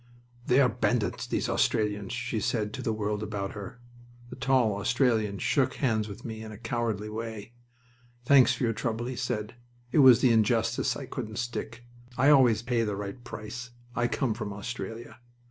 "They 0.47 0.59
are 0.59 0.67
bandits, 0.67 1.27
these 1.27 1.47
Australians!" 1.47 2.11
she 2.11 2.39
said 2.39 2.73
to 2.73 2.81
the 2.81 2.91
world 2.91 3.21
about 3.21 3.51
her. 3.51 3.79
The 4.31 4.35
tall 4.35 4.77
Australian 4.79 5.37
shook 5.37 5.75
hands 5.75 6.07
with 6.07 6.25
me 6.25 6.41
in 6.41 6.51
a 6.51 6.57
comradely 6.57 7.07
way. 7.07 7.53
"Thanks 8.25 8.51
for 8.55 8.63
your 8.63 8.73
trouble," 8.73 9.05
he 9.05 9.15
said. 9.15 9.53
"It 9.91 9.99
was 9.99 10.19
the 10.21 10.31
injustice 10.31 10.95
I 10.97 11.05
couldn't 11.05 11.35
stick. 11.37 11.85
I 12.17 12.31
always 12.31 12.63
pay 12.63 12.81
the 12.81 12.95
right 12.95 13.23
price. 13.23 13.69
I 13.95 14.07
come 14.07 14.33
from 14.33 14.51
Australia." 14.51 15.19